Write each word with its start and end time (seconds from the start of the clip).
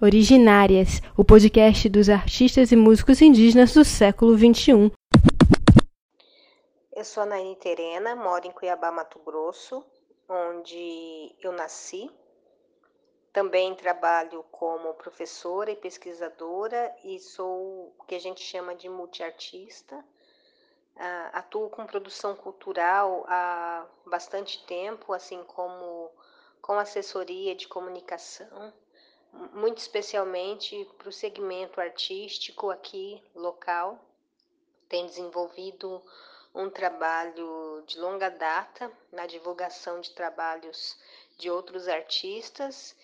Originárias, 0.00 1.00
o 1.16 1.24
podcast 1.24 1.88
dos 1.88 2.08
artistas 2.08 2.72
e 2.72 2.76
músicos 2.76 3.22
indígenas 3.22 3.72
do 3.72 3.84
século 3.84 4.36
XXI. 4.36 4.90
Eu 6.94 7.04
sou 7.04 7.22
a 7.22 7.26
Naine 7.26 7.54
Terena, 7.56 8.16
moro 8.16 8.46
em 8.46 8.50
Cuiabá, 8.50 8.90
Mato 8.90 9.20
Grosso, 9.20 9.84
onde 10.28 11.34
eu 11.40 11.52
nasci. 11.52 12.10
Também 13.32 13.74
trabalho 13.74 14.44
como 14.50 14.92
professora 14.94 15.70
e 15.70 15.76
pesquisadora 15.76 16.94
e 17.04 17.18
sou 17.20 17.94
o 17.96 18.04
que 18.04 18.14
a 18.16 18.20
gente 18.20 18.40
chama 18.40 18.74
de 18.74 18.88
multiartista. 18.88 20.04
Uh, 20.94 21.30
atuo 21.32 21.70
com 21.70 21.86
produção 21.86 22.36
cultural 22.36 23.24
há 23.26 23.86
bastante 24.06 24.64
tempo, 24.66 25.12
assim 25.12 25.42
como 25.44 26.10
com 26.60 26.78
assessoria 26.78 27.54
de 27.54 27.66
comunicação 27.66 28.72
muito 29.52 29.78
especialmente 29.78 30.86
para 30.98 31.08
o 31.08 31.12
segmento 31.12 31.80
artístico 31.80 32.70
aqui 32.70 33.22
local. 33.34 33.98
Tem 34.88 35.06
desenvolvido 35.06 36.02
um 36.54 36.68
trabalho 36.68 37.82
de 37.86 37.98
longa 37.98 38.28
data 38.28 38.92
na 39.10 39.26
divulgação 39.26 40.00
de 40.00 40.10
trabalhos 40.10 40.98
de 41.38 41.50
outros 41.50 41.88
artistas 41.88 42.94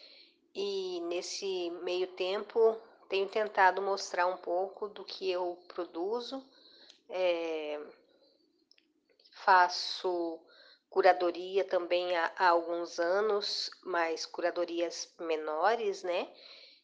e 0.55 1.01
nesse 1.09 1.71
meio 1.83 2.07
tempo 2.09 2.77
tenho 3.09 3.27
tentado 3.27 3.81
mostrar 3.81 4.27
um 4.27 4.37
pouco 4.37 4.89
do 4.89 5.03
que 5.03 5.31
eu 5.31 5.59
produzo. 5.67 6.45
É, 7.09 7.81
faço 9.33 10.41
curadoria 10.91 11.65
também 11.65 12.17
há, 12.17 12.33
há 12.37 12.49
alguns 12.49 12.99
anos, 12.99 13.71
mas 13.83 14.27
curadorias 14.27 15.13
menores, 15.19 16.03
né? 16.03 16.29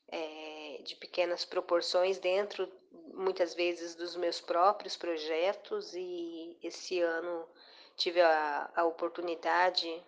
É, 0.08 0.80
de 0.84 0.96
pequenas 0.96 1.44
proporções 1.44 2.18
dentro 2.18 2.70
muitas 3.14 3.54
vezes 3.54 3.94
dos 3.94 4.16
meus 4.16 4.40
próprios 4.40 4.96
projetos 4.96 5.94
e 5.94 6.58
esse 6.62 7.00
ano 7.00 7.48
tive 7.96 8.20
a, 8.20 8.70
a 8.74 8.84
oportunidade 8.84 10.02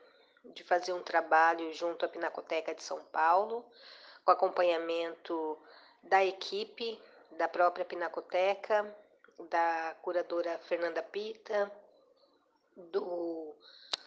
de 0.45 0.63
fazer 0.65 0.93
um 0.93 1.03
trabalho 1.03 1.73
junto 1.73 2.05
à 2.05 2.09
Pinacoteca 2.09 2.75
de 2.75 2.83
São 2.83 3.03
Paulo, 3.07 3.65
com 4.25 4.31
acompanhamento 4.31 5.59
da 6.03 6.25
equipe 6.25 7.01
da 7.33 7.49
própria 7.49 7.85
Pinacoteca, 7.85 8.95
da 9.39 9.97
curadora 10.03 10.59
Fernanda 10.61 11.03
Pita, 11.03 11.71
do 12.77 13.55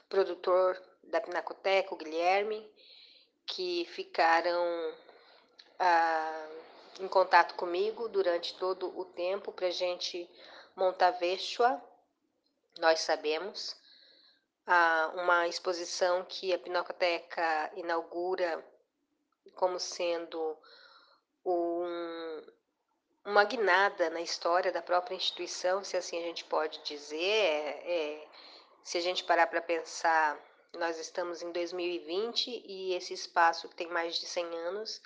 produtor 0.08 0.82
da 1.04 1.22
Pinacoteca, 1.22 1.94
o 1.94 1.98
Guilherme, 1.98 2.70
que 3.46 3.86
ficaram 3.86 4.94
ah, 5.80 6.50
em 7.00 7.08
contato 7.08 7.56
comigo 7.56 8.08
durante 8.10 8.56
todo 8.58 8.98
o 8.98 9.06
tempo 9.06 9.52
para 9.52 9.68
a 9.68 9.72
gente 9.72 10.30
montar 10.76 11.12
Veshua, 11.12 11.82
nós 12.80 13.00
sabemos, 13.02 13.76
ah, 14.66 15.12
uma 15.16 15.48
exposição 15.48 16.24
que 16.26 16.54
a 16.54 16.60
Pinacoteca 16.60 17.72
inaugura 17.76 18.64
como 19.56 19.80
sendo 19.80 20.58
um, 21.46 22.44
uma 23.30 23.44
guinada 23.44 24.10
na 24.10 24.22
história 24.22 24.72
da 24.72 24.82
própria 24.82 25.16
instituição, 25.16 25.84
se 25.84 25.96
assim 25.96 26.18
a 26.18 26.22
gente 26.22 26.44
pode 26.46 26.84
dizer, 26.84 27.22
é, 27.22 28.24
é 28.24 28.28
se 28.84 28.98
a 28.98 29.02
gente 29.02 29.24
parar 29.24 29.46
para 29.46 29.62
pensar, 29.62 30.36
nós 30.74 30.98
estamos 30.98 31.44
em 31.44 31.52
2020 31.52 32.64
e 32.66 32.96
esse 32.96 33.14
espaço 33.14 33.70
que 33.70 33.76
tem 33.76 33.88
mais 33.88 34.16
de 34.16 34.26
100 34.26 34.46
anos 34.58 35.02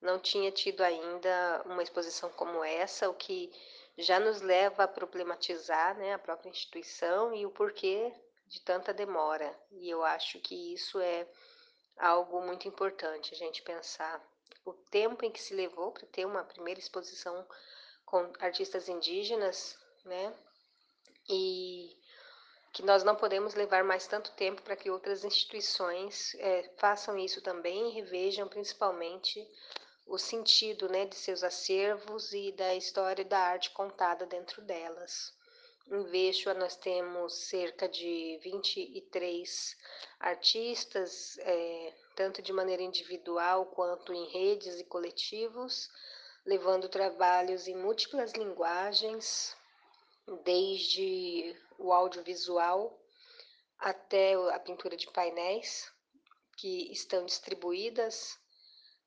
não 0.00 0.18
tinha 0.18 0.52
tido 0.52 0.82
ainda 0.82 1.62
uma 1.66 1.82
exposição 1.82 2.30
como 2.30 2.62
essa, 2.62 3.10
o 3.10 3.14
que 3.14 3.50
já 3.98 4.20
nos 4.20 4.40
leva 4.40 4.84
a 4.84 4.88
problematizar 4.88 5.96
né, 5.96 6.14
a 6.14 6.18
própria 6.18 6.50
instituição 6.50 7.34
e 7.34 7.44
o 7.44 7.50
porquê 7.50 8.12
de 8.46 8.60
tanta 8.60 8.94
demora. 8.94 9.52
E 9.72 9.90
eu 9.90 10.04
acho 10.04 10.38
que 10.38 10.72
isso 10.72 11.00
é 11.00 11.26
algo 11.98 12.40
muito 12.42 12.68
importante, 12.68 13.34
a 13.34 13.36
gente 13.36 13.62
pensar 13.62 14.22
o 14.66 14.74
tempo 14.90 15.24
em 15.24 15.30
que 15.30 15.40
se 15.40 15.54
levou 15.54 15.92
para 15.92 16.06
ter 16.08 16.26
uma 16.26 16.44
primeira 16.44 16.80
exposição 16.80 17.46
com 18.04 18.30
artistas 18.40 18.88
indígenas, 18.88 19.78
né? 20.04 20.34
E 21.28 21.96
que 22.72 22.82
nós 22.82 23.02
não 23.02 23.16
podemos 23.16 23.54
levar 23.54 23.82
mais 23.82 24.06
tanto 24.06 24.32
tempo 24.32 24.60
para 24.60 24.76
que 24.76 24.90
outras 24.90 25.24
instituições 25.24 26.34
é, 26.34 26.70
façam 26.76 27.16
isso 27.16 27.40
também 27.40 27.88
e 27.88 27.92
revejam 27.94 28.46
principalmente 28.46 29.48
o 30.04 30.18
sentido 30.18 30.88
né, 30.88 31.06
de 31.06 31.16
seus 31.16 31.42
acervos 31.42 32.32
e 32.34 32.52
da 32.52 32.74
história 32.74 33.24
da 33.24 33.38
arte 33.38 33.70
contada 33.70 34.26
dentro 34.26 34.60
delas. 34.62 35.32
Em 35.88 36.02
Vexua 36.02 36.52
nós 36.52 36.74
temos 36.74 37.32
cerca 37.48 37.88
de 37.88 38.40
23 38.42 39.76
artistas, 40.18 41.38
é, 41.38 41.94
tanto 42.16 42.42
de 42.42 42.52
maneira 42.52 42.82
individual 42.82 43.66
quanto 43.66 44.12
em 44.12 44.26
redes 44.30 44.80
e 44.80 44.84
coletivos, 44.84 45.88
levando 46.44 46.88
trabalhos 46.88 47.68
em 47.68 47.76
múltiplas 47.76 48.32
linguagens, 48.32 49.56
desde 50.42 51.56
o 51.78 51.92
audiovisual 51.92 53.00
até 53.78 54.34
a 54.34 54.58
pintura 54.58 54.96
de 54.96 55.08
painéis, 55.12 55.88
que 56.56 56.90
estão 56.90 57.24
distribuídas 57.24 58.36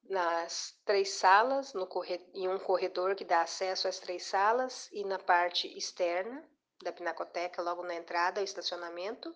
nas 0.06 0.80
três 0.86 1.10
salas, 1.10 1.74
no 1.74 1.90
em 2.34 2.48
um 2.48 2.58
corredor 2.58 3.16
que 3.16 3.26
dá 3.26 3.42
acesso 3.42 3.86
às 3.86 4.00
três 4.00 4.24
salas 4.24 4.90
e 4.94 5.04
na 5.04 5.20
parte 5.20 5.68
externa 5.78 6.50
da 6.82 6.92
Pinacoteca, 6.92 7.62
logo 7.62 7.84
na 7.84 7.96
entrada, 7.96 8.42
o 8.42 8.44
estacionamento, 8.44 9.36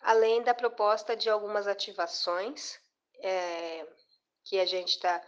além 0.00 0.42
da 0.42 0.54
proposta 0.54 1.16
de 1.16 1.28
algumas 1.28 1.66
ativações 1.66 2.78
é, 3.18 3.86
que 4.44 4.58
a 4.58 4.64
gente 4.64 4.90
está 4.90 5.22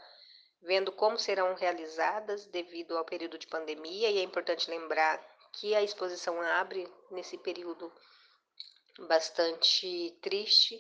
vendo 0.63 0.93
como 0.93 1.19
serão 1.19 1.55
realizadas 1.55 2.47
devido 2.47 2.97
ao 2.97 3.05
período 3.05 3.37
de 3.37 3.49
pandemia, 3.49 4.11
e 4.11 4.19
é 4.19 4.23
importante 4.23 4.71
lembrar 4.71 5.21
que 5.53 5.75
a 5.75 5.83
exposição 5.83 6.41
abre 6.41 6.91
nesse 7.11 7.37
período 7.37 7.93
bastante 9.01 10.17
triste 10.23 10.79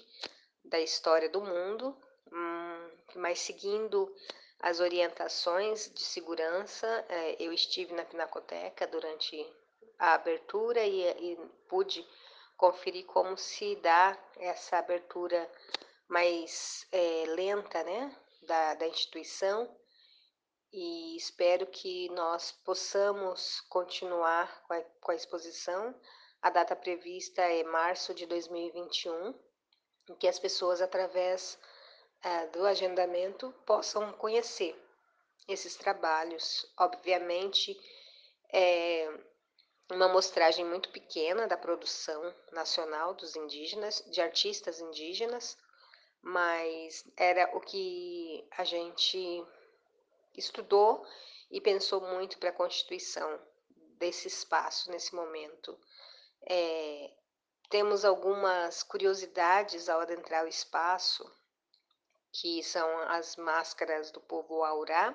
da 0.64 0.78
história 0.78 1.28
do 1.28 1.40
mundo, 1.40 1.96
hum, 2.32 2.90
mas 3.16 3.40
seguindo 3.40 4.14
as 4.60 4.78
orientações 4.78 5.92
de 5.92 6.02
segurança, 6.02 6.86
é, 7.08 7.36
eu 7.42 7.52
estive 7.52 7.92
na 7.92 8.04
Pinacoteca 8.04 8.86
durante 8.86 9.44
a 9.98 10.14
abertura 10.14 10.84
e, 10.84 11.32
e 11.32 11.36
pude 11.68 12.06
conferir 12.56 13.04
como 13.06 13.36
se 13.36 13.76
dá 13.76 14.18
essa 14.36 14.78
abertura 14.78 15.50
mais 16.08 16.86
é, 16.92 17.24
lenta 17.28 17.82
né, 17.82 18.16
da, 18.42 18.74
da 18.74 18.86
instituição 18.86 19.68
e 20.72 21.16
espero 21.16 21.66
que 21.66 22.08
nós 22.10 22.52
possamos 22.64 23.60
continuar 23.68 24.62
com 24.66 24.72
a, 24.72 24.80
com 25.02 25.12
a 25.12 25.14
exposição. 25.14 25.94
A 26.40 26.48
data 26.48 26.74
prevista 26.74 27.42
é 27.42 27.62
março 27.62 28.14
de 28.14 28.24
2021, 28.24 29.34
em 30.08 30.14
que 30.14 30.26
as 30.26 30.38
pessoas, 30.38 30.80
através 30.80 31.58
é, 32.22 32.46
do 32.46 32.64
agendamento, 32.64 33.52
possam 33.66 34.12
conhecer 34.14 34.74
esses 35.46 35.76
trabalhos. 35.76 36.66
Obviamente, 36.78 37.78
é 38.50 39.31
uma 39.92 40.06
amostragem 40.06 40.64
muito 40.64 40.88
pequena 40.90 41.46
da 41.46 41.56
produção 41.56 42.34
nacional 42.50 43.14
dos 43.14 43.36
indígenas, 43.36 44.02
de 44.10 44.20
artistas 44.20 44.80
indígenas, 44.80 45.56
mas 46.22 47.04
era 47.16 47.50
o 47.56 47.60
que 47.60 48.46
a 48.56 48.64
gente 48.64 49.44
estudou 50.36 51.06
e 51.50 51.60
pensou 51.60 52.00
muito 52.00 52.38
para 52.38 52.50
a 52.50 52.54
constituição 52.54 53.40
desse 53.98 54.28
espaço 54.28 54.90
nesse 54.90 55.14
momento. 55.14 55.78
É, 56.48 57.10
temos 57.68 58.04
algumas 58.04 58.82
curiosidades 58.82 59.88
ao 59.88 60.00
adentrar 60.00 60.44
o 60.44 60.48
espaço, 60.48 61.30
que 62.32 62.62
são 62.62 62.98
as 63.08 63.36
máscaras 63.36 64.10
do 64.10 64.20
povo 64.20 64.64
Aurá 64.64 65.14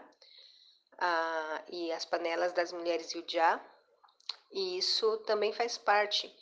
ah, 1.00 1.64
e 1.68 1.92
as 1.92 2.06
panelas 2.06 2.54
das 2.54 2.72
mulheres 2.72 3.12
Yujá, 3.12 3.60
e 4.52 4.78
isso 4.78 5.18
também 5.20 5.52
faz 5.54 5.78
parte 5.78 6.34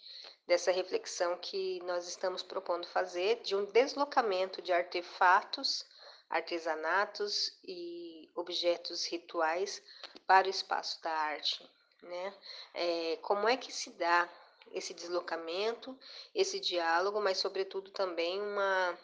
dessa 0.45 0.71
reflexão 0.71 1.37
que 1.37 1.81
nós 1.83 2.07
estamos 2.07 2.43
propondo 2.43 2.87
fazer 2.87 3.41
de 3.41 3.55
um 3.55 3.65
deslocamento 3.65 4.61
de 4.61 4.71
artefatos 4.71 5.85
artesanatos 6.29 7.57
e 7.63 8.29
objetos 8.35 9.05
rituais 9.05 9.81
para 10.25 10.47
o 10.47 10.49
espaço 10.49 11.01
da 11.01 11.11
arte. 11.11 11.67
Né? 12.01 12.33
É, 12.73 13.17
como 13.21 13.47
é 13.47 13.57
que 13.57 13.71
se 13.71 13.91
dá 13.91 14.29
esse 14.71 14.93
deslocamento, 14.93 15.97
esse 16.33 16.59
diálogo, 16.59 17.21
mas 17.21 17.37
sobretudo 17.37 17.91
também 17.91 18.41
uma 18.41 18.97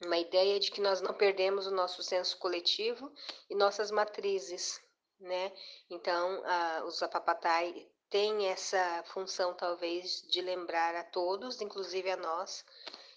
uma 0.00 0.16
ideia 0.16 0.60
de 0.60 0.70
que 0.70 0.80
nós 0.80 1.00
não 1.00 1.12
perdemos 1.12 1.66
o 1.66 1.74
nosso 1.74 2.04
senso 2.04 2.38
coletivo 2.38 3.12
e 3.50 3.54
nossas 3.56 3.90
matrizes, 3.90 4.80
né? 5.18 5.52
Então, 5.90 6.40
a, 6.44 6.84
os 6.84 7.02
Apapatai 7.02 7.84
têm 8.10 8.48
essa 8.48 9.02
função, 9.06 9.54
talvez, 9.54 10.22
de 10.28 10.40
lembrar 10.40 10.94
a 10.94 11.04
todos, 11.04 11.60
inclusive 11.60 12.10
a 12.10 12.16
nós, 12.16 12.64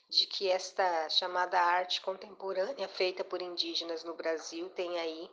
de 0.09 0.25
que 0.25 0.49
esta 0.49 1.09
chamada 1.09 1.59
arte 1.59 2.01
contemporânea 2.01 2.87
feita 2.87 3.23
por 3.23 3.41
indígenas 3.41 4.03
no 4.03 4.13
Brasil 4.13 4.69
tem 4.71 4.99
aí 4.99 5.29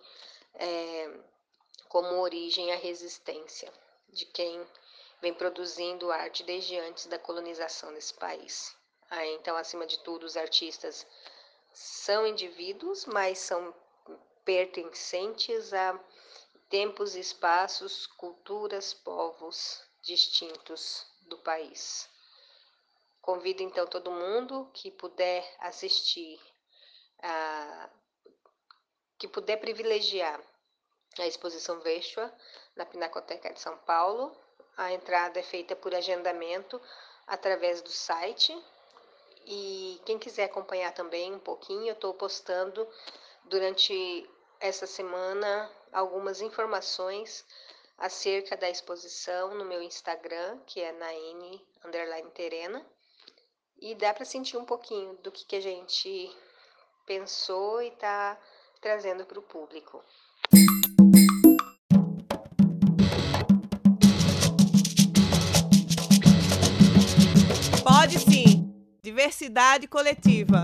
é, 0.54 1.20
como 1.88 2.20
origem 2.20 2.72
a 2.72 2.76
resistência 2.76 3.72
de 4.10 4.24
quem 4.26 4.66
vem 5.20 5.34
produzindo 5.34 6.12
arte 6.12 6.44
desde 6.44 6.78
antes 6.78 7.06
da 7.06 7.18
colonização 7.18 7.92
desse 7.92 8.14
país. 8.14 8.76
Ah, 9.10 9.26
então, 9.26 9.56
acima 9.56 9.86
de 9.86 9.98
tudo, 10.00 10.24
os 10.24 10.36
artistas 10.36 11.06
são 11.72 12.26
indivíduos, 12.26 13.04
mas 13.06 13.38
são 13.38 13.74
pertencentes 14.44 15.72
a 15.72 15.98
tempos, 16.68 17.14
espaços, 17.14 18.06
culturas, 18.06 18.92
povos 18.92 19.82
distintos 20.02 21.06
do 21.22 21.38
país. 21.38 22.08
Convido 23.20 23.62
então 23.62 23.86
todo 23.86 24.10
mundo 24.10 24.70
que 24.72 24.90
puder 24.90 25.44
assistir, 25.60 26.40
a, 27.22 27.90
que 29.18 29.28
puder 29.28 29.58
privilegiar 29.58 30.40
a 31.18 31.26
exposição 31.26 31.80
Veshua 31.80 32.32
na 32.76 32.86
Pinacoteca 32.86 33.52
de 33.52 33.60
São 33.60 33.76
Paulo. 33.78 34.34
A 34.76 34.92
entrada 34.92 35.40
é 35.40 35.42
feita 35.42 35.74
por 35.74 35.94
agendamento 35.94 36.80
através 37.26 37.82
do 37.82 37.90
site 37.90 38.56
e 39.44 40.00
quem 40.04 40.18
quiser 40.18 40.44
acompanhar 40.44 40.92
também 40.92 41.34
um 41.34 41.38
pouquinho, 41.38 41.88
eu 41.88 41.94
estou 41.94 42.12
postando 42.12 42.86
durante 43.44 44.28
essa 44.60 44.86
semana 44.86 45.70
algumas 45.92 46.40
informações 46.40 47.44
acerca 47.96 48.56
da 48.56 48.68
exposição 48.68 49.54
no 49.54 49.64
meu 49.64 49.82
Instagram, 49.82 50.58
que 50.66 50.80
é 50.80 50.92
naine 50.92 51.66
underline 51.84 52.30
terena, 52.30 52.84
e 53.80 53.94
dá 53.94 54.12
para 54.12 54.24
sentir 54.24 54.56
um 54.56 54.64
pouquinho 54.64 55.14
do 55.22 55.32
que, 55.32 55.44
que 55.44 55.56
a 55.56 55.60
gente 55.60 56.30
pensou 57.06 57.82
e 57.82 57.88
está 57.88 58.38
trazendo 58.80 59.24
para 59.24 59.38
o 59.38 59.42
público. 59.42 60.04
Pode 67.82 68.18
sim 68.18 68.68
diversidade 69.02 69.88
coletiva. 69.88 70.62